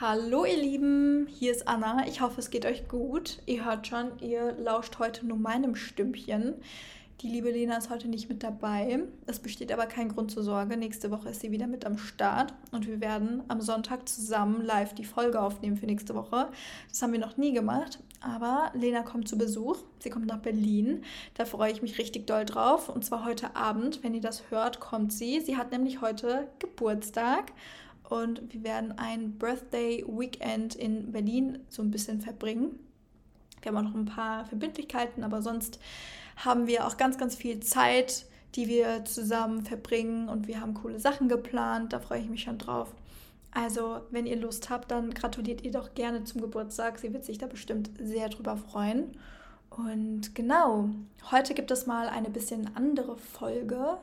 Hallo 0.00 0.44
ihr 0.44 0.56
Lieben, 0.56 1.28
hier 1.28 1.52
ist 1.52 1.68
Anna. 1.68 2.04
Ich 2.08 2.20
hoffe, 2.20 2.40
es 2.40 2.50
geht 2.50 2.66
euch 2.66 2.88
gut. 2.88 3.38
Ihr 3.46 3.64
hört 3.64 3.86
schon, 3.86 4.18
ihr 4.18 4.50
lauscht 4.58 4.98
heute 4.98 5.24
nur 5.24 5.38
meinem 5.38 5.76
Stimmchen. 5.76 6.54
Die 7.20 7.28
liebe 7.28 7.52
Lena 7.52 7.76
ist 7.76 7.90
heute 7.90 8.08
nicht 8.08 8.28
mit 8.28 8.42
dabei. 8.42 9.04
Es 9.26 9.38
besteht 9.38 9.70
aber 9.70 9.86
kein 9.86 10.08
Grund 10.08 10.32
zur 10.32 10.42
Sorge. 10.42 10.76
Nächste 10.76 11.12
Woche 11.12 11.28
ist 11.28 11.42
sie 11.42 11.52
wieder 11.52 11.68
mit 11.68 11.86
am 11.86 11.96
Start 11.96 12.54
und 12.72 12.88
wir 12.88 13.00
werden 13.00 13.44
am 13.46 13.60
Sonntag 13.60 14.08
zusammen 14.08 14.64
live 14.64 14.94
die 14.94 15.04
Folge 15.04 15.40
aufnehmen 15.40 15.76
für 15.76 15.86
nächste 15.86 16.16
Woche. 16.16 16.48
Das 16.88 17.00
haben 17.00 17.12
wir 17.12 17.20
noch 17.20 17.36
nie 17.36 17.52
gemacht, 17.52 18.00
aber 18.20 18.72
Lena 18.74 19.02
kommt 19.02 19.28
zu 19.28 19.38
Besuch. 19.38 19.76
Sie 20.00 20.10
kommt 20.10 20.26
nach 20.26 20.40
Berlin. 20.40 21.04
Da 21.34 21.44
freue 21.44 21.70
ich 21.70 21.82
mich 21.82 21.98
richtig 21.98 22.26
doll 22.26 22.44
drauf. 22.44 22.88
Und 22.88 23.04
zwar 23.04 23.24
heute 23.24 23.54
Abend, 23.54 24.02
wenn 24.02 24.12
ihr 24.12 24.20
das 24.20 24.50
hört, 24.50 24.80
kommt 24.80 25.12
sie. 25.12 25.40
Sie 25.40 25.56
hat 25.56 25.70
nämlich 25.70 26.00
heute 26.00 26.48
Geburtstag 26.58 27.52
und 28.08 28.52
wir 28.52 28.62
werden 28.62 28.92
ein 28.98 29.32
Birthday 29.32 30.04
Weekend 30.06 30.74
in 30.74 31.12
Berlin 31.12 31.60
so 31.68 31.82
ein 31.82 31.90
bisschen 31.90 32.20
verbringen. 32.20 32.78
Wir 33.62 33.72
haben 33.72 33.78
auch 33.78 33.90
noch 33.90 33.98
ein 33.98 34.04
paar 34.04 34.44
Verbindlichkeiten, 34.44 35.24
aber 35.24 35.42
sonst 35.42 35.80
haben 36.36 36.66
wir 36.66 36.86
auch 36.86 36.96
ganz, 36.96 37.16
ganz 37.16 37.34
viel 37.34 37.60
Zeit, 37.60 38.26
die 38.54 38.68
wir 38.68 39.04
zusammen 39.04 39.62
verbringen 39.62 40.28
und 40.28 40.46
wir 40.46 40.60
haben 40.60 40.74
coole 40.74 41.00
Sachen 41.00 41.28
geplant. 41.28 41.92
Da 41.92 42.00
freue 42.00 42.20
ich 42.20 42.28
mich 42.28 42.42
schon 42.42 42.58
drauf. 42.58 42.94
Also, 43.52 44.00
wenn 44.10 44.26
ihr 44.26 44.36
Lust 44.36 44.68
habt, 44.68 44.90
dann 44.90 45.14
gratuliert 45.14 45.62
ihr 45.62 45.70
doch 45.70 45.94
gerne 45.94 46.24
zum 46.24 46.40
Geburtstag. 46.40 46.98
Sie 46.98 47.12
wird 47.12 47.24
sich 47.24 47.38
da 47.38 47.46
bestimmt 47.46 47.90
sehr 48.00 48.28
drüber 48.28 48.56
freuen. 48.56 49.16
Und 49.70 50.34
genau, 50.34 50.90
heute 51.30 51.54
gibt 51.54 51.70
es 51.70 51.86
mal 51.86 52.08
eine 52.08 52.30
bisschen 52.30 52.76
andere 52.76 53.16
Folge. 53.16 53.96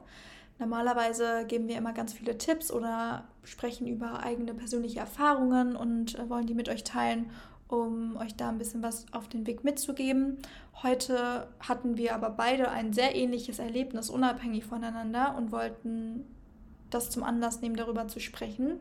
Normalerweise 0.61 1.45
geben 1.47 1.67
wir 1.67 1.75
immer 1.75 1.91
ganz 1.91 2.13
viele 2.13 2.37
Tipps 2.37 2.71
oder 2.71 3.23
sprechen 3.43 3.87
über 3.87 4.23
eigene 4.23 4.53
persönliche 4.53 4.99
Erfahrungen 4.99 5.75
und 5.75 6.19
äh, 6.19 6.29
wollen 6.29 6.45
die 6.45 6.53
mit 6.53 6.69
euch 6.69 6.83
teilen, 6.83 7.31
um 7.67 8.15
euch 8.17 8.35
da 8.35 8.49
ein 8.49 8.59
bisschen 8.59 8.83
was 8.83 9.07
auf 9.11 9.27
den 9.27 9.47
Weg 9.47 9.63
mitzugeben. 9.63 10.37
Heute 10.83 11.47
hatten 11.59 11.97
wir 11.97 12.13
aber 12.13 12.29
beide 12.29 12.69
ein 12.69 12.93
sehr 12.93 13.15
ähnliches 13.15 13.57
Erlebnis, 13.57 14.11
unabhängig 14.11 14.63
voneinander 14.63 15.35
und 15.35 15.51
wollten 15.51 16.27
das 16.91 17.09
zum 17.09 17.23
Anlass 17.23 17.61
nehmen, 17.61 17.75
darüber 17.75 18.07
zu 18.07 18.19
sprechen. 18.19 18.79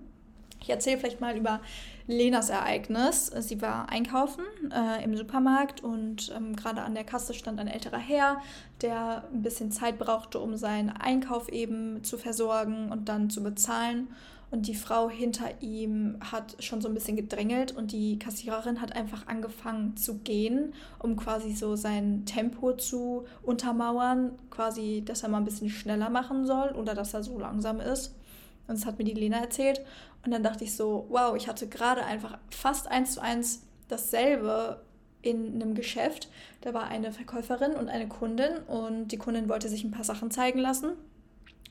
Ich 0.60 0.70
erzähle 0.70 0.98
vielleicht 0.98 1.20
mal 1.20 1.36
über 1.36 1.60
Lenas 2.06 2.50
Ereignis. 2.50 3.26
Sie 3.26 3.62
war 3.62 3.88
einkaufen 3.88 4.44
äh, 4.72 5.02
im 5.04 5.16
Supermarkt 5.16 5.82
und 5.82 6.32
ähm, 6.36 6.56
gerade 6.56 6.82
an 6.82 6.94
der 6.94 7.04
Kasse 7.04 7.34
stand 7.34 7.60
ein 7.60 7.68
älterer 7.68 7.98
Herr, 7.98 8.42
der 8.82 9.24
ein 9.32 9.42
bisschen 9.42 9.70
Zeit 9.70 9.98
brauchte, 9.98 10.40
um 10.40 10.56
seinen 10.56 10.90
Einkauf 10.90 11.48
eben 11.48 12.02
zu 12.02 12.18
versorgen 12.18 12.90
und 12.90 13.08
dann 13.08 13.30
zu 13.30 13.42
bezahlen. 13.42 14.08
Und 14.50 14.66
die 14.66 14.74
Frau 14.74 15.08
hinter 15.08 15.62
ihm 15.62 16.18
hat 16.20 16.56
schon 16.58 16.80
so 16.80 16.88
ein 16.88 16.94
bisschen 16.94 17.16
gedrängelt 17.16 17.70
und 17.70 17.92
die 17.92 18.18
Kassiererin 18.18 18.80
hat 18.80 18.96
einfach 18.96 19.28
angefangen 19.28 19.96
zu 19.96 20.18
gehen, 20.18 20.74
um 20.98 21.14
quasi 21.14 21.54
so 21.54 21.76
sein 21.76 22.24
Tempo 22.26 22.72
zu 22.72 23.26
untermauern, 23.44 24.32
quasi, 24.50 25.04
dass 25.06 25.22
er 25.22 25.28
mal 25.28 25.38
ein 25.38 25.44
bisschen 25.44 25.70
schneller 25.70 26.10
machen 26.10 26.46
soll 26.46 26.70
oder 26.70 26.94
dass 26.94 27.14
er 27.14 27.22
so 27.22 27.38
langsam 27.38 27.78
ist. 27.78 28.16
Und 28.66 28.78
das 28.78 28.86
hat 28.86 28.98
mir 28.98 29.04
die 29.04 29.14
Lena 29.14 29.38
erzählt. 29.38 29.84
Und 30.24 30.32
dann 30.32 30.42
dachte 30.42 30.64
ich 30.64 30.76
so, 30.76 31.06
wow, 31.08 31.34
ich 31.36 31.48
hatte 31.48 31.68
gerade 31.68 32.04
einfach 32.04 32.38
fast 32.50 32.88
eins 32.88 33.14
zu 33.14 33.22
eins 33.22 33.66
dasselbe 33.88 34.82
in 35.22 35.54
einem 35.54 35.74
Geschäft. 35.74 36.28
Da 36.60 36.72
war 36.72 36.84
eine 36.84 37.12
Verkäuferin 37.12 37.72
und 37.72 37.88
eine 37.88 38.08
Kundin 38.08 38.58
und 38.66 39.08
die 39.08 39.18
Kundin 39.18 39.48
wollte 39.48 39.68
sich 39.68 39.84
ein 39.84 39.90
paar 39.90 40.04
Sachen 40.04 40.30
zeigen 40.30 40.58
lassen. 40.58 40.92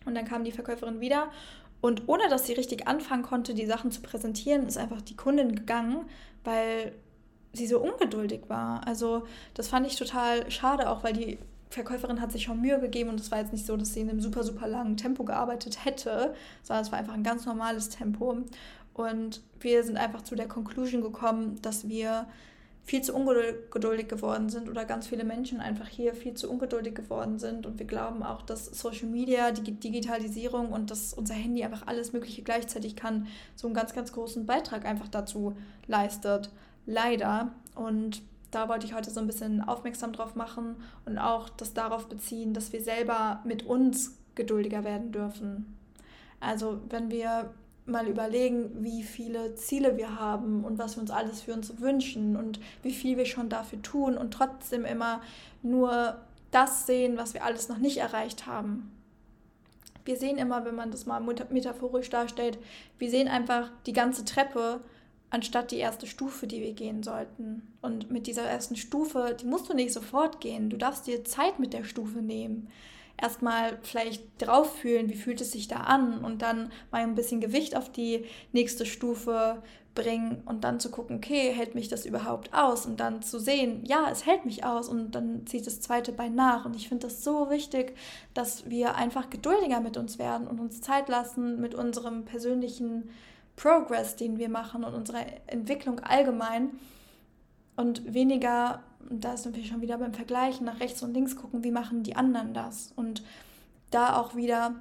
Und 0.06 0.16
dann 0.16 0.26
kam 0.26 0.44
die 0.44 0.52
Verkäuferin 0.52 1.00
wieder 1.00 1.30
und 1.82 2.08
ohne 2.08 2.28
dass 2.30 2.46
sie 2.46 2.54
richtig 2.54 2.88
anfangen 2.88 3.24
konnte, 3.24 3.54
die 3.54 3.66
Sachen 3.66 3.92
zu 3.92 4.02
präsentieren, 4.02 4.68
ist 4.68 4.78
einfach 4.78 5.02
die 5.02 5.16
Kundin 5.16 5.56
gegangen, 5.56 6.06
weil 6.44 6.94
sie 7.54 7.68
so 7.68 7.80
ungeduldig 7.80 8.42
war. 8.48 8.86
Also 8.86 9.24
das 9.54 9.70
fand 9.70 9.88
ich 9.88 9.96
total 9.96 10.50
schade, 10.52 10.90
auch 10.90 11.04
weil 11.04 11.14
die 11.14 11.38
Verkäuferin 11.70 12.20
hat 12.20 12.32
sich 12.32 12.44
schon 12.44 12.62
Mühe 12.62 12.80
gegeben 12.80 13.10
und 13.10 13.20
es 13.20 13.32
war 13.32 13.40
jetzt 13.40 13.54
nicht 13.54 13.66
so, 13.66 13.78
dass 13.78 13.94
sie 13.94 14.02
in 14.02 14.10
einem 14.10 14.22
super, 14.22 14.44
super 14.44 14.68
langen 14.68 14.98
Tempo 14.98 15.24
gearbeitet 15.24 15.86
hätte, 15.86 16.34
sondern 16.64 16.84
es 16.84 16.92
war 16.92 17.00
einfach 17.00 17.14
ein 17.14 17.24
ganz 17.24 17.46
normales 17.46 17.90
Tempo. 17.90 18.38
Und 18.94 19.42
wir 19.60 19.84
sind 19.84 19.98
einfach 19.98 20.24
zu 20.24 20.36
der 20.36 20.48
Conclusion 20.48 21.02
gekommen, 21.02 21.62
dass 21.62 21.88
wir 21.88 22.28
viel 22.90 23.02
zu 23.04 23.14
ungeduldig 23.14 24.08
geworden 24.08 24.50
sind 24.50 24.68
oder 24.68 24.84
ganz 24.84 25.08
viele 25.08 25.24
Menschen 25.24 25.60
einfach 25.60 25.88
hier 25.88 26.16
viel 26.16 26.34
zu 26.34 26.50
ungeduldig 26.50 26.96
geworden 26.96 27.38
sind. 27.38 27.68
Und 27.68 27.78
wir 27.78 27.86
glauben 27.86 28.24
auch, 28.24 28.42
dass 28.42 28.66
Social 28.66 29.08
Media, 29.08 29.52
die 29.52 29.74
Digitalisierung 29.74 30.72
und 30.72 30.90
dass 30.90 31.14
unser 31.14 31.36
Handy 31.36 31.64
einfach 31.64 31.86
alles 31.86 32.14
Mögliche 32.14 32.42
gleichzeitig 32.42 32.96
kann, 32.96 33.28
so 33.56 33.68
einen 33.68 33.76
ganz, 33.76 33.94
ganz 33.94 34.12
großen 34.12 34.48
Beitrag 34.48 34.86
einfach 34.86 35.08
dazu 35.08 35.56
leistet. 35.86 36.50
Leider. 36.88 37.52
Und 37.76 38.24
da 38.52 38.68
wollte 38.70 38.86
ich 38.86 38.94
heute 38.94 39.12
so 39.12 39.20
ein 39.20 39.28
bisschen 39.28 39.62
aufmerksam 39.62 40.14
drauf 40.14 40.36
machen 40.36 40.78
und 41.06 41.18
auch 41.18 41.50
das 41.50 41.74
darauf 41.74 42.08
beziehen, 42.08 42.54
dass 42.54 42.74
wir 42.74 42.82
selber 42.82 43.42
mit 43.44 43.66
uns 43.66 44.18
geduldiger 44.36 44.84
werden 44.84 45.12
dürfen. 45.12 45.78
Also 46.40 46.80
wenn 46.90 47.12
wir 47.12 47.54
mal 47.86 48.08
überlegen, 48.08 48.84
wie 48.84 49.04
viele 49.04 49.56
Ziele 49.56 49.98
wir 49.98 50.20
haben 50.20 50.64
und 50.64 50.78
was 50.78 50.96
wir 50.96 51.02
uns 51.02 51.12
alles 51.12 51.42
für 51.42 51.54
uns 51.54 51.80
wünschen 51.80 52.36
und 52.36 52.60
wie 52.84 52.94
viel 52.94 53.18
wir 53.18 53.26
schon 53.26 53.50
dafür 53.50 53.82
tun 53.82 54.18
und 54.18 54.34
trotzdem 54.34 54.86
immer 54.86 55.22
nur 55.64 56.18
das 56.52 56.86
sehen, 56.86 57.18
was 57.18 57.34
wir 57.34 57.44
alles 57.44 57.70
noch 57.70 57.78
nicht 57.78 57.98
erreicht 57.98 58.48
haben. 58.48 58.92
Wir 60.06 60.18
sehen 60.18 60.38
immer, 60.38 60.66
wenn 60.66 60.76
man 60.76 60.92
das 60.92 61.06
mal 61.06 61.20
metaphorisch 61.20 62.10
darstellt, 62.10 62.58
wir 62.98 63.10
sehen 63.10 63.28
einfach 63.28 63.70
die 63.86 63.94
ganze 63.94 64.26
Treppe 64.26 64.82
anstatt 65.30 65.72
die 65.72 65.78
erste 65.78 66.08
Stufe, 66.08 66.48
die 66.48 66.62
wir 66.62 66.74
gehen 66.74 67.04
sollten. 67.04 67.74
Und 67.82 68.12
mit 68.12 68.28
dieser 68.28 68.44
ersten 68.44 68.76
Stufe, 68.76 69.36
die 69.40 69.46
musst 69.46 69.70
du 69.70 69.74
nicht 69.74 69.94
sofort 69.94 70.42
gehen. 70.42 70.70
Du 70.70 70.78
darfst 70.78 71.08
dir 71.08 71.24
Zeit 71.24 71.60
mit 71.60 71.74
der 71.74 71.84
Stufe 71.84 72.20
nehmen. 72.20 72.70
Erstmal 73.22 73.78
vielleicht 73.82 74.24
drauf 74.40 74.78
fühlen, 74.78 75.10
wie 75.10 75.16
fühlt 75.16 75.42
es 75.42 75.52
sich 75.52 75.68
da 75.68 75.82
an 75.82 76.24
und 76.24 76.42
dann 76.42 76.72
mal 76.90 77.02
ein 77.04 77.16
bisschen 77.16 77.42
Gewicht 77.42 77.76
auf 77.76 77.92
die 77.92 78.24
nächste 78.54 78.86
Stufe 78.86 79.62
bringen 79.94 80.42
und 80.46 80.64
dann 80.64 80.80
zu 80.80 80.90
gucken, 80.90 81.18
okay, 81.18 81.52
hält 81.52 81.76
mich 81.76 81.90
das 81.90 82.06
überhaupt 82.06 82.54
aus 82.54 82.86
und 82.86 83.02
dann 83.02 83.22
zu 83.22 83.38
sehen, 83.40 83.84
ja, 83.86 84.08
es 84.10 84.26
hält 84.26 84.46
mich 84.46 84.64
aus 84.64 84.88
und 84.88 85.12
dann 85.12 85.46
zieht 85.46 85.68
das 85.68 85.82
zweite 85.82 86.14
Bein 86.14 86.36
nach 86.36 86.66
und 86.66 86.76
ich 86.78 86.88
finde 86.88 87.08
das 87.08 87.24
so 87.24 87.50
wichtig, 87.50 87.96
dass 88.34 88.70
wir 88.70 88.96
einfach 88.96 89.30
geduldiger 89.30 89.82
mit 89.82 89.98
uns 89.98 90.18
werden 90.18 90.48
und 90.48 90.60
uns 90.62 90.80
Zeit 90.80 91.10
lassen 91.10 91.60
mit 91.60 91.76
unserem 91.76 92.24
persönlichen 92.24 93.10
Progress, 93.60 94.16
den 94.16 94.38
wir 94.38 94.48
machen 94.48 94.86
und 94.86 94.94
unsere 94.94 95.26
Entwicklung 95.48 96.00
allgemein 96.00 96.70
und 97.76 98.14
weniger, 98.14 98.82
da 99.10 99.36
sind 99.36 99.58
wir 99.58 99.66
schon 99.66 99.82
wieder 99.82 99.98
beim 99.98 100.14
Vergleichen, 100.14 100.66
nach 100.66 100.80
rechts 100.80 101.04
und 101.04 101.14
links 101.14 101.36
gucken, 101.36 101.64
wie 101.64 101.72
machen 101.72 102.04
die 102.04 102.16
anderen 102.16 102.54
das 102.54 102.94
und 102.96 103.22
da 103.92 104.16
auch 104.16 104.36
wieder 104.36 104.76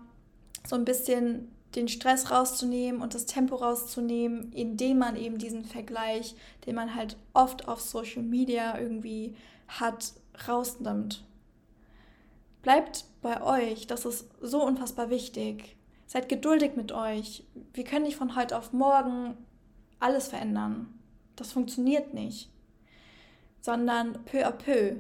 so 0.65 0.77
ein 0.77 0.85
bisschen 0.85 1.51
den 1.75 1.89
Stress 1.89 2.31
rauszunehmen 2.31 3.03
und 3.03 3.15
das 3.15 3.27
Tempo 3.27 3.57
rauszunehmen, 3.57 4.53
indem 4.53 4.99
man 4.99 5.17
eben 5.17 5.39
diesen 5.39 5.65
Vergleich, 5.65 6.37
den 6.65 6.77
man 6.77 6.95
halt 6.95 7.17
oft 7.35 7.67
auf 7.67 7.81
Social 7.81 8.23
Media 8.23 8.79
irgendwie 8.79 9.35
hat, 9.67 10.13
rausnimmt. 10.47 11.25
Bleibt 12.63 13.07
bei 13.23 13.43
euch, 13.43 13.89
das 13.89 14.05
ist 14.05 14.29
so 14.41 14.63
unfassbar 14.63 15.11
wichtig. 15.11 15.78
Seid 16.09 16.31
geduldig 16.31 16.75
mit 16.75 16.91
euch. 16.91 17.45
Wir 17.75 17.85
können 17.85 18.07
nicht 18.07 18.17
von 18.17 18.35
heute 18.35 18.57
auf 18.57 18.73
morgen 18.73 19.37
alles 20.01 20.29
verändern. 20.29 20.99
Das 21.37 21.53
funktioniert 21.53 22.15
nicht. 22.15 22.51
Sondern 23.61 24.15
peu 24.25 24.47
à 24.47 24.51
peu, 24.51 24.97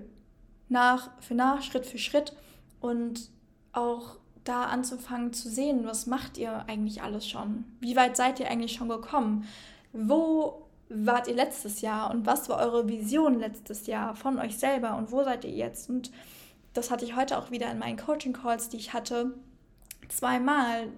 nach 0.69 1.10
für 1.22 1.34
nach, 1.34 1.62
Schritt 1.62 1.86
für 1.86 1.96
Schritt 1.96 2.36
und 2.80 3.30
auch 3.72 4.16
da 4.44 4.64
anzufangen 4.64 5.32
zu 5.32 5.48
sehen, 5.48 5.86
was 5.86 6.06
macht 6.06 6.36
ihr 6.36 6.69
eigentlich 6.69 7.00
alles 7.00 7.26
schon? 7.26 7.64
Wie 7.80 7.96
weit 7.96 8.19
seid 8.19 8.38
ihr 8.38 8.50
eigentlich 8.50 8.75
schon 8.75 8.90
gekommen? 8.90 9.46
Wo 9.94 10.66
wart 10.90 11.26
ihr 11.26 11.34
letztes 11.34 11.81
Jahr 11.81 12.10
und 12.10 12.26
was 12.26 12.50
war 12.50 12.58
eure 12.58 12.87
Vision 12.87 13.38
letztes 13.38 13.87
Jahr 13.87 14.14
von 14.14 14.38
euch 14.38 14.58
selber 14.58 14.99
und 14.99 15.10
wo 15.10 15.25
seid 15.25 15.46
ihr 15.46 15.52
jetzt? 15.52 15.88
Und 15.88 16.10
das 16.75 16.90
hatte 16.90 17.06
ich 17.06 17.16
heute 17.16 17.38
auch 17.38 17.50
wieder 17.50 17.70
in 17.70 17.78
meinen 17.78 17.96
Coaching 17.96 18.34
Calls, 18.34 18.69
die 18.69 18.76
ich 18.76 18.93
hatte 18.93 19.34
zweimal. 20.08 20.88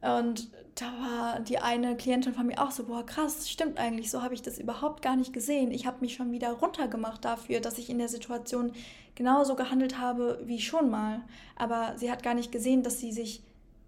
Und 0.00 0.48
da 0.76 0.86
war 0.86 1.40
die 1.40 1.58
eine 1.58 1.96
Klientin 1.96 2.34
von 2.34 2.46
mir 2.46 2.62
auch 2.62 2.70
so, 2.70 2.84
boah, 2.84 3.04
krass, 3.04 3.50
stimmt 3.50 3.78
eigentlich, 3.78 4.10
so 4.10 4.22
habe 4.22 4.34
ich 4.34 4.42
das 4.42 4.58
überhaupt 4.58 5.02
gar 5.02 5.16
nicht 5.16 5.32
gesehen. 5.32 5.72
Ich 5.72 5.86
habe 5.86 6.00
mich 6.00 6.14
schon 6.14 6.30
wieder 6.30 6.52
runtergemacht 6.52 7.24
dafür, 7.24 7.60
dass 7.60 7.78
ich 7.78 7.90
in 7.90 7.98
der 7.98 8.08
Situation 8.08 8.72
genauso 9.16 9.56
gehandelt 9.56 9.98
habe 9.98 10.40
wie 10.44 10.60
schon 10.60 10.88
mal. 10.88 11.22
Aber 11.56 11.94
sie 11.96 12.10
hat 12.12 12.22
gar 12.22 12.34
nicht 12.34 12.52
gesehen, 12.52 12.84
dass 12.84 13.00
sie 13.00 13.10
sich, 13.10 13.42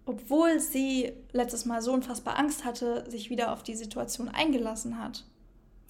obwohl 0.05 0.59
sie 0.59 1.13
letztes 1.31 1.65
Mal 1.65 1.81
so 1.81 1.93
unfassbar 1.93 2.37
Angst 2.37 2.65
hatte, 2.65 3.09
sich 3.09 3.29
wieder 3.29 3.53
auf 3.53 3.63
die 3.63 3.75
Situation 3.75 4.27
eingelassen 4.27 5.01
hat. 5.01 5.23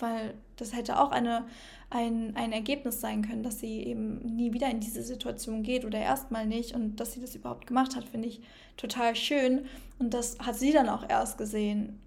Weil 0.02 0.34
das 0.58 0.76
hätte 0.76 1.00
auch 1.00 1.12
eine, 1.12 1.46
ein, 1.90 2.36
ein 2.36 2.52
Ergebnis 2.52 3.00
sein 3.00 3.22
können, 3.22 3.44
dass 3.44 3.60
sie 3.60 3.84
eben 3.84 4.20
nie 4.36 4.52
wieder 4.54 4.70
in 4.70 4.82
diese 4.82 5.04
Situation 5.04 5.64
geht 5.64 5.86
oder 5.86 6.00
erstmal 6.00 6.46
nicht. 6.46 6.76
Und 6.76 6.98
dass 6.98 7.14
sie 7.14 7.22
das 7.22 7.36
überhaupt 7.36 7.68
gemacht 7.68 7.96
hat, 7.96 8.04
finde 8.06 8.28
ich 8.28 8.42
total 8.78 9.16
schön. 9.16 9.66
Und 10.00 10.14
das 10.14 10.38
hat 10.40 10.56
sie 10.56 10.74
dann 10.74 10.90
auch 10.90 11.08
erst 11.08 11.38
gesehen. 11.38 12.00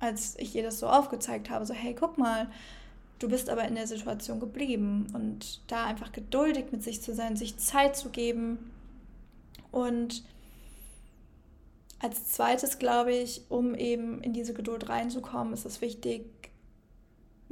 als 0.00 0.36
ich 0.38 0.54
ihr 0.56 0.62
das 0.64 0.80
so 0.80 0.88
aufgezeigt 0.88 1.48
habe, 1.50 1.64
so 1.64 1.74
hey, 1.74 1.94
guck 1.94 2.18
mal, 2.18 2.48
du 3.20 3.28
bist 3.28 3.48
aber 3.48 3.64
in 3.68 3.76
der 3.76 3.86
Situation 3.86 4.40
geblieben 4.40 5.06
und 5.14 5.60
da 5.68 5.84
einfach 5.86 6.10
geduldig 6.10 6.66
mit 6.72 6.82
sich 6.82 7.02
zu 7.02 7.14
sein, 7.14 7.36
sich 7.36 7.56
Zeit 7.58 7.96
zu 7.96 8.08
geben 8.10 8.58
und 9.70 10.24
als 12.00 12.32
zweites 12.32 12.80
glaube 12.80 13.12
ich, 13.12 13.42
um 13.48 13.76
eben 13.76 14.20
in 14.22 14.32
diese 14.32 14.54
Geduld 14.54 14.88
reinzukommen, 14.88 15.52
ist 15.52 15.64
es 15.64 15.80
wichtig, 15.80 16.24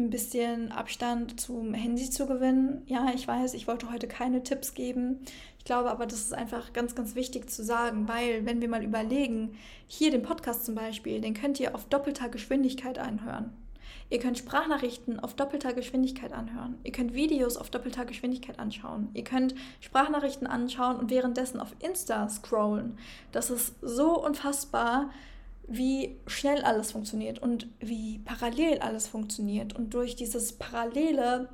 ein 0.01 0.11
bisschen 0.11 0.73
Abstand 0.73 1.41
zum 1.41 1.75
Handy 1.75 2.11
zu 2.11 2.27
gewinnen. 2.27 2.83
Ja, 2.87 3.13
ich 3.15 3.29
weiß, 3.29 3.55
ich 3.55 3.69
wollte 3.69 3.93
heute 3.93 4.09
keine 4.09 4.43
Tipps 4.43 4.75
geben. 4.75 5.21
Ich 5.59 5.65
glaube 5.65 5.91
aber, 5.91 6.07
das 6.07 6.21
ist 6.21 6.35
einfach 6.35 6.73
ganz, 6.73 6.95
ganz 6.95 7.15
wichtig 7.15 7.51
zu 7.51 7.63
sagen, 7.63 8.09
weil 8.09 8.47
wenn 8.47 8.61
wir 8.61 8.69
mal 8.69 8.83
überlegen, 8.83 9.55
hier 9.87 10.11
den 10.11 10.23
Podcast 10.23 10.65
zum 10.65 10.75
Beispiel, 10.75 11.21
den 11.21 11.35
könnt 11.35 11.61
ihr 11.61 11.75
auf 11.75 11.85
doppelter 11.85 12.29
Geschwindigkeit 12.29 12.99
anhören. 12.99 13.53
Ihr 14.09 14.19
könnt 14.19 14.39
Sprachnachrichten 14.39 15.21
auf 15.21 15.35
doppelter 15.35 15.73
Geschwindigkeit 15.73 16.33
anhören. 16.33 16.79
Ihr 16.83 16.91
könnt 16.91 17.15
Videos 17.15 17.57
auf 17.57 17.71
doppelter 17.71 18.05
Geschwindigkeit 18.05 18.59
anschauen. 18.59 19.09
Ihr 19.15 19.23
könnt 19.23 19.55
Sprachnachrichten 19.81 20.49
anschauen 20.49 20.97
und 20.97 21.11
währenddessen 21.11 21.61
auf 21.61 21.77
Insta 21.79 22.29
scrollen. 22.29 22.99
Das 23.31 23.51
ist 23.51 23.77
so 23.83 24.25
unfassbar, 24.25 25.11
wie 25.73 26.17
schnell 26.27 26.63
alles 26.63 26.91
funktioniert 26.91 27.39
und 27.39 27.69
wie 27.79 28.19
parallel 28.19 28.81
alles 28.81 29.07
funktioniert. 29.07 29.73
Und 29.77 29.95
durch 29.95 30.17
dieses 30.17 30.59
Parallele 30.59 31.49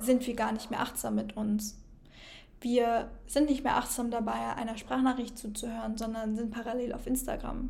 sind 0.00 0.26
wir 0.26 0.34
gar 0.34 0.50
nicht 0.52 0.70
mehr 0.70 0.80
achtsam 0.80 1.14
mit 1.14 1.36
uns. 1.36 1.78
Wir 2.62 3.10
sind 3.26 3.50
nicht 3.50 3.64
mehr 3.64 3.76
achtsam 3.76 4.10
dabei, 4.10 4.32
einer 4.32 4.78
Sprachnachricht 4.78 5.36
zuzuhören, 5.36 5.98
sondern 5.98 6.36
sind 6.36 6.50
parallel 6.50 6.94
auf 6.94 7.06
Instagram. 7.06 7.68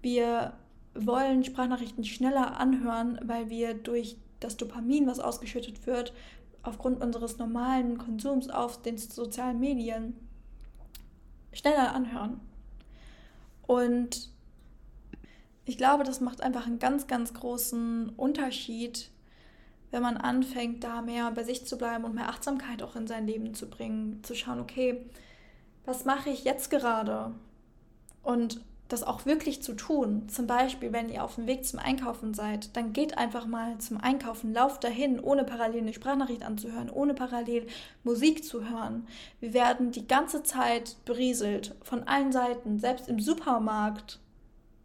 Wir 0.00 0.52
wollen 0.94 1.42
Sprachnachrichten 1.42 2.04
schneller 2.04 2.60
anhören, 2.60 3.18
weil 3.24 3.50
wir 3.50 3.74
durch 3.74 4.16
das 4.38 4.56
Dopamin, 4.56 5.08
was 5.08 5.18
ausgeschüttet 5.18 5.88
wird, 5.88 6.12
aufgrund 6.62 7.02
unseres 7.02 7.38
normalen 7.38 7.98
Konsums 7.98 8.48
auf 8.48 8.80
den 8.80 8.96
sozialen 8.96 9.58
Medien 9.58 10.14
schneller 11.52 11.92
anhören. 11.92 12.40
Und 13.66 14.35
ich 15.66 15.76
glaube, 15.76 16.04
das 16.04 16.20
macht 16.20 16.40
einfach 16.40 16.66
einen 16.66 16.78
ganz, 16.78 17.06
ganz 17.06 17.34
großen 17.34 18.10
Unterschied, 18.16 19.10
wenn 19.90 20.02
man 20.02 20.16
anfängt, 20.16 20.84
da 20.84 21.02
mehr 21.02 21.30
bei 21.32 21.42
sich 21.42 21.66
zu 21.66 21.76
bleiben 21.76 22.04
und 22.04 22.14
mehr 22.14 22.28
Achtsamkeit 22.28 22.82
auch 22.82 22.96
in 22.96 23.06
sein 23.06 23.26
Leben 23.26 23.54
zu 23.54 23.68
bringen, 23.68 24.22
zu 24.22 24.34
schauen, 24.34 24.60
okay, 24.60 25.04
was 25.84 26.04
mache 26.04 26.30
ich 26.30 26.44
jetzt 26.44 26.70
gerade? 26.70 27.34
Und 28.22 28.60
das 28.88 29.02
auch 29.02 29.26
wirklich 29.26 29.62
zu 29.62 29.74
tun. 29.74 30.28
Zum 30.28 30.46
Beispiel, 30.46 30.92
wenn 30.92 31.08
ihr 31.08 31.24
auf 31.24 31.34
dem 31.34 31.46
Weg 31.46 31.64
zum 31.64 31.80
Einkaufen 31.80 32.34
seid, 32.34 32.76
dann 32.76 32.92
geht 32.92 33.18
einfach 33.18 33.46
mal 33.46 33.78
zum 33.78 33.98
Einkaufen, 33.98 34.52
lauft 34.52 34.84
dahin, 34.84 35.18
ohne 35.18 35.44
parallel 35.44 35.82
eine 35.82 35.92
Sprachnachricht 35.92 36.44
anzuhören, 36.44 36.90
ohne 36.90 37.14
parallel 37.14 37.66
Musik 38.04 38.44
zu 38.44 38.68
hören. 38.68 39.06
Wir 39.40 39.54
werden 39.54 39.90
die 39.90 40.06
ganze 40.06 40.42
Zeit 40.42 40.96
berieselt 41.04 41.74
von 41.82 42.04
allen 42.04 42.30
Seiten, 42.30 42.78
selbst 42.78 43.08
im 43.08 43.18
Supermarkt. 43.18 44.20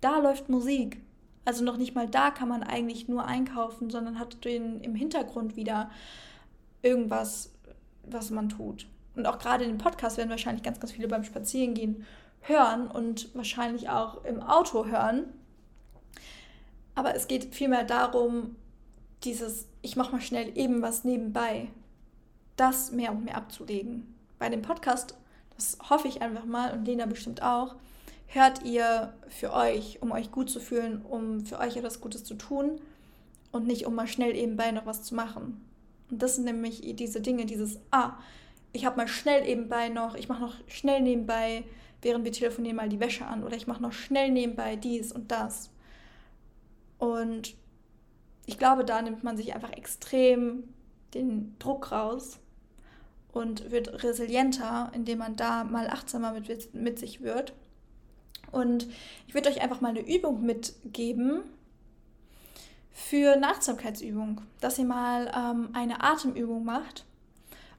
Da 0.02 0.18
läuft 0.18 0.50
Musik. 0.50 1.02
Also 1.46 1.64
noch 1.64 1.78
nicht 1.78 1.96
mal 1.96 2.08
da 2.08 2.30
kann 2.30 2.50
man 2.50 2.64
eigentlich 2.64 3.08
nur 3.08 3.26
einkaufen, 3.26 3.90
sondern 3.90 4.20
hat 4.20 4.44
den 4.46 4.82
im 4.82 4.94
Hintergrund 4.96 5.56
wieder 5.56 5.90
irgendwas, 6.82 7.52
was 8.04 8.30
man 8.30 8.50
tut. 8.50 8.88
Und 9.16 9.26
auch 9.26 9.40
gerade 9.40 9.64
in 9.64 9.72
dem 9.72 9.78
Podcast 9.78 10.18
werden 10.18 10.30
wahrscheinlich 10.30 10.64
ganz, 10.64 10.80
ganz 10.80 10.92
viele 10.92 11.08
beim 11.08 11.24
Spazierengehen 11.24 12.06
hören 12.42 12.88
und 12.88 13.34
wahrscheinlich 13.36 13.90
auch 13.90 14.24
im 14.26 14.42
Auto 14.42 14.86
hören. 14.86 15.26
Aber 16.96 17.16
es 17.16 17.28
geht 17.28 17.54
vielmehr 17.54 17.84
darum, 17.84 18.56
dieses, 19.24 19.68
ich 19.82 19.96
mache 19.96 20.12
mal 20.12 20.22
schnell 20.22 20.58
eben 20.58 20.82
was 20.82 21.04
nebenbei, 21.04 21.70
das 22.56 22.92
mehr 22.92 23.12
und 23.12 23.26
mehr 23.26 23.38
abzulegen. 23.38 24.16
Bei 24.40 24.50
dem 24.50 24.62
Podcast, 24.62 25.16
das 25.56 25.78
hoffe 25.90 26.08
ich 26.08 26.22
einfach 26.22 26.46
mal 26.46 26.74
und 26.74 26.86
Lena 26.86 27.06
bestimmt 27.06 27.42
auch, 27.42 27.76
hört 28.34 28.64
ihr 28.64 29.14
für 29.28 29.54
euch, 29.54 30.02
um 30.02 30.12
euch 30.12 30.32
gut 30.32 30.50
zu 30.50 30.60
fühlen, 30.60 31.02
um 31.02 31.46
für 31.46 31.60
euch 31.60 31.76
etwas 31.76 32.02
Gutes 32.02 32.24
zu 32.24 32.36
tun 32.36 32.80
und 33.52 33.68
nicht 33.68 33.86
um 33.86 33.96
mal 33.96 34.08
schnell 34.08 34.34
nebenbei 34.34 34.72
noch 34.72 34.86
was 34.86 35.04
zu 35.04 35.16
machen. 35.16 35.66
Und 36.10 36.22
das 36.22 36.36
sind 36.36 36.46
nämlich 36.46 36.82
diese 36.96 37.22
Dinge, 37.22 37.46
dieses, 37.46 37.80
ah, 37.92 38.14
ich 38.74 38.86
habe 38.86 38.98
mal 38.98 39.08
schnell 39.08 39.44
nebenbei 39.44 39.90
noch, 39.90 40.16
ich 40.16 40.30
mache 40.30 40.42
noch 40.42 40.56
schnell 40.68 41.02
nebenbei 41.02 41.64
während 42.02 42.26
wir 42.26 42.32
telefonieren, 42.32 42.78
mal 42.78 42.90
die 42.90 43.00
Wäsche 43.00 43.26
an 43.26 43.44
oder 43.44 43.56
ich 43.56 43.68
mache 43.68 43.82
noch 43.82 43.94
schnell 43.94 44.32
nebenbei 44.32 44.76
dies 44.76 45.12
und 45.12 45.32
das. 45.32 45.70
Und 46.98 47.56
ich 48.46 48.58
glaube, 48.58 48.86
da 48.86 49.02
nimmt 49.02 49.24
man 49.24 49.38
sich 49.38 49.54
einfach 49.54 49.72
extrem 49.72 50.64
den 51.14 51.56
Druck 51.60 51.92
raus 51.92 52.40
und 53.32 53.72
wird 53.72 54.04
resilienter, 54.04 54.92
indem 54.94 55.20
man 55.20 55.36
da 55.36 55.64
mal 55.64 55.90
achtsamer 55.90 56.34
mit, 56.34 56.74
mit 56.74 57.00
sich 57.00 57.22
wird. 57.22 57.54
Und 58.52 58.88
ich 59.28 59.34
würde 59.34 59.50
euch 59.50 59.62
einfach 59.62 59.82
mal 59.82 59.90
eine 59.90 60.08
Übung 60.08 60.46
mitgeben 60.46 61.44
für 62.92 63.34
eine 63.34 63.48
Achtsamkeitsübung, 63.48 64.42
dass 64.60 64.78
ihr 64.78 64.86
mal 64.86 65.32
ähm, 65.36 65.70
eine 65.74 66.04
Atemübung 66.04 66.66
macht. 66.66 67.06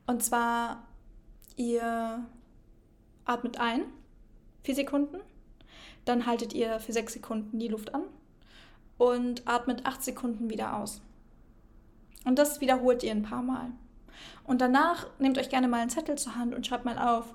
Und 0.07 0.23
zwar, 0.23 0.85
ihr 1.57 2.25
atmet 3.25 3.59
ein 3.59 3.85
vier 4.63 4.75
Sekunden. 4.75 5.19
Dann 6.05 6.27
haltet 6.27 6.53
ihr 6.53 6.81
für 6.81 6.93
sechs 6.93 7.13
Sekunden 7.13 7.59
die 7.59 7.69
Luft 7.69 7.95
an 7.95 8.03
und 8.99 9.47
atmet 9.47 9.87
acht 9.87 10.03
Sekunden 10.03 10.51
wieder 10.51 10.77
aus. 10.77 11.01
Und 12.25 12.39
das 12.39 12.61
wiederholt 12.61 13.03
ihr 13.03 13.13
ein 13.13 13.23
paar 13.23 13.43
Mal. 13.43 13.71
Und 14.45 14.61
danach 14.61 15.07
nehmt 15.19 15.39
euch 15.39 15.49
gerne 15.49 15.69
mal 15.69 15.81
einen 15.81 15.91
Zettel 15.91 16.17
zur 16.17 16.37
Hand 16.37 16.55
und 16.55 16.67
schreibt 16.67 16.85
mal 16.85 16.99
auf, 16.99 17.35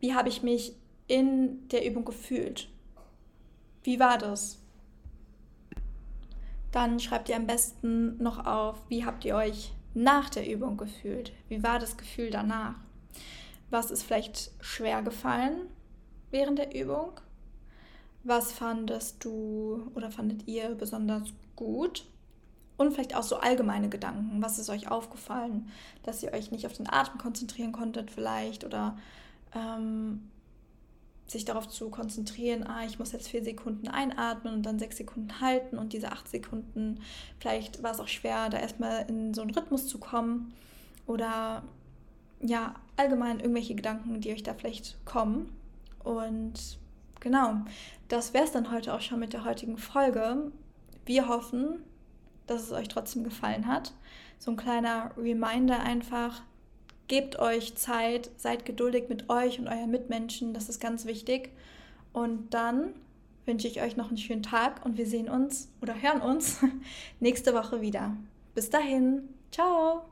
wie 0.00 0.14
habe 0.14 0.28
ich 0.28 0.42
mich 0.42 0.74
in 1.10 1.68
der 1.68 1.84
Übung 1.84 2.04
gefühlt? 2.04 2.68
Wie 3.82 3.98
war 3.98 4.16
das? 4.16 4.58
Dann 6.72 7.00
schreibt 7.00 7.28
ihr 7.28 7.36
am 7.36 7.46
besten 7.46 8.22
noch 8.22 8.46
auf, 8.46 8.78
wie 8.88 9.04
habt 9.04 9.24
ihr 9.24 9.34
euch 9.34 9.72
nach 9.92 10.30
der 10.30 10.48
Übung 10.48 10.76
gefühlt? 10.76 11.32
Wie 11.48 11.62
war 11.62 11.78
das 11.78 11.96
Gefühl 11.96 12.30
danach? 12.30 12.74
Was 13.70 13.90
ist 13.90 14.04
vielleicht 14.04 14.52
schwer 14.60 15.02
gefallen? 15.02 15.68
während 16.30 16.58
der 16.58 16.74
Übung? 16.74 17.12
Was 18.22 18.52
fandest 18.52 19.24
du 19.24 19.90
oder 19.94 20.10
fandet 20.10 20.46
ihr 20.46 20.74
besonders 20.74 21.32
gut? 21.56 22.06
Und 22.76 22.92
vielleicht 22.92 23.14
auch 23.14 23.22
so 23.22 23.36
allgemeine 23.36 23.90
Gedanken. 23.90 24.42
Was 24.42 24.58
ist 24.58 24.70
euch 24.70 24.90
aufgefallen, 24.90 25.68
dass 26.02 26.22
ihr 26.22 26.32
euch 26.32 26.50
nicht 26.50 26.66
auf 26.66 26.72
den 26.72 26.90
Atem 26.90 27.18
konzentrieren 27.18 27.72
konntet 27.72 28.10
vielleicht 28.10 28.64
oder 28.64 28.96
ähm, 29.54 30.30
sich 31.30 31.44
darauf 31.44 31.68
zu 31.68 31.90
konzentrieren, 31.90 32.66
ah, 32.66 32.84
ich 32.84 32.98
muss 32.98 33.12
jetzt 33.12 33.28
vier 33.28 33.44
Sekunden 33.44 33.88
einatmen 33.88 34.54
und 34.54 34.66
dann 34.66 34.78
sechs 34.78 34.96
Sekunden 34.96 35.40
halten 35.40 35.78
und 35.78 35.92
diese 35.92 36.10
acht 36.12 36.28
Sekunden, 36.28 37.00
vielleicht 37.38 37.82
war 37.82 37.92
es 37.92 38.00
auch 38.00 38.08
schwer, 38.08 38.48
da 38.48 38.58
erstmal 38.58 39.08
in 39.08 39.32
so 39.32 39.42
einen 39.42 39.50
Rhythmus 39.50 39.86
zu 39.86 39.98
kommen 39.98 40.52
oder 41.06 41.62
ja, 42.40 42.74
allgemein 42.96 43.40
irgendwelche 43.40 43.74
Gedanken, 43.74 44.20
die 44.20 44.32
euch 44.32 44.42
da 44.42 44.54
vielleicht 44.54 45.04
kommen. 45.04 45.52
Und 46.02 46.78
genau, 47.20 47.56
das 48.08 48.32
wäre 48.32 48.44
es 48.44 48.52
dann 48.52 48.72
heute 48.72 48.94
auch 48.94 49.00
schon 49.00 49.20
mit 49.20 49.32
der 49.32 49.44
heutigen 49.44 49.76
Folge. 49.76 50.50
Wir 51.04 51.28
hoffen, 51.28 51.84
dass 52.46 52.62
es 52.62 52.72
euch 52.72 52.88
trotzdem 52.88 53.24
gefallen 53.24 53.66
hat. 53.66 53.92
So 54.38 54.50
ein 54.50 54.56
kleiner 54.56 55.12
Reminder 55.16 55.80
einfach. 55.80 56.42
Gebt 57.10 57.40
euch 57.40 57.74
Zeit, 57.74 58.30
seid 58.36 58.64
geduldig 58.64 59.08
mit 59.08 59.28
euch 59.30 59.58
und 59.58 59.66
euren 59.66 59.90
Mitmenschen, 59.90 60.54
das 60.54 60.68
ist 60.68 60.80
ganz 60.80 61.06
wichtig. 61.06 61.50
Und 62.12 62.54
dann 62.54 62.94
wünsche 63.46 63.66
ich 63.66 63.82
euch 63.82 63.96
noch 63.96 64.10
einen 64.10 64.16
schönen 64.16 64.44
Tag 64.44 64.84
und 64.86 64.96
wir 64.96 65.06
sehen 65.06 65.28
uns 65.28 65.72
oder 65.82 66.00
hören 66.00 66.20
uns 66.20 66.60
nächste 67.18 67.52
Woche 67.52 67.80
wieder. 67.80 68.16
Bis 68.54 68.70
dahin, 68.70 69.22
ciao! 69.50 70.09